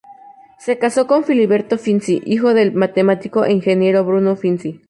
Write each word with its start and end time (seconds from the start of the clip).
Se 0.57 0.79
casó 0.79 1.05
con 1.05 1.23
Filiberto 1.23 1.77
Finzi, 1.77 2.23
hijo 2.25 2.55
del 2.55 2.73
matemático 2.73 3.45
e 3.45 3.51
ingeniero 3.51 4.03
Bruno 4.03 4.35
Finzi. 4.35 4.79